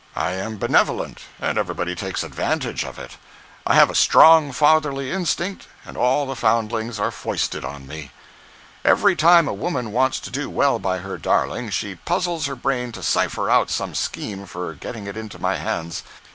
I 0.15 0.31
am 0.31 0.57
benevolent, 0.57 1.19
and 1.39 1.59
everybody 1.59 1.93
takes 1.93 2.23
advantage 2.23 2.83
of 2.83 2.97
it. 2.97 3.17
I 3.67 3.75
have 3.75 3.91
a 3.91 3.93
strong 3.93 4.51
fatherly 4.51 5.11
instinct 5.11 5.67
and 5.85 5.95
all 5.95 6.25
the 6.25 6.35
foundlings 6.35 6.99
are 6.99 7.11
foisted 7.11 7.63
on 7.63 7.85
me. 7.85 8.09
"Every 8.83 9.15
time 9.15 9.47
a 9.47 9.53
woman 9.53 9.91
wants 9.91 10.19
to 10.21 10.31
do 10.31 10.49
well 10.49 10.79
by 10.79 10.97
her 11.05 11.19
darling, 11.19 11.69
she 11.69 11.93
puzzles 11.93 12.47
her 12.47 12.55
brain 12.55 12.91
to 12.93 13.03
cipher 13.03 13.47
out 13.51 13.69
some 13.69 13.93
scheme 13.93 14.47
for 14.47 14.73
getting 14.73 15.05
it 15.05 15.15
into 15.15 15.37
my 15.39 15.57
hands. 15.57 16.01